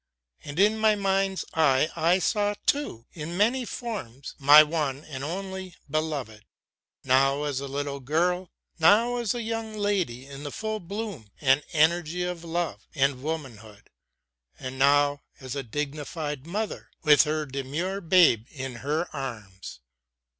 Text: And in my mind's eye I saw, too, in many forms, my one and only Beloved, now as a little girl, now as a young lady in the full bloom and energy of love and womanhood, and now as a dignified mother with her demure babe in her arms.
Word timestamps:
And 0.43 0.57
in 0.59 0.79
my 0.79 0.95
mind's 0.95 1.45
eye 1.53 1.91
I 1.95 2.17
saw, 2.17 2.55
too, 2.65 3.05
in 3.13 3.37
many 3.37 3.65
forms, 3.65 4.33
my 4.39 4.63
one 4.63 5.05
and 5.05 5.23
only 5.23 5.75
Beloved, 5.91 6.43
now 7.03 7.43
as 7.43 7.59
a 7.59 7.67
little 7.67 7.99
girl, 7.99 8.49
now 8.79 9.17
as 9.17 9.35
a 9.35 9.43
young 9.43 9.75
lady 9.77 10.25
in 10.25 10.41
the 10.41 10.51
full 10.51 10.79
bloom 10.79 11.29
and 11.39 11.61
energy 11.71 12.23
of 12.23 12.43
love 12.43 12.87
and 12.95 13.21
womanhood, 13.21 13.91
and 14.57 14.79
now 14.79 15.21
as 15.39 15.55
a 15.55 15.61
dignified 15.61 16.47
mother 16.47 16.89
with 17.03 17.25
her 17.25 17.45
demure 17.45 18.01
babe 18.01 18.47
in 18.49 18.77
her 18.77 19.07
arms. 19.15 19.81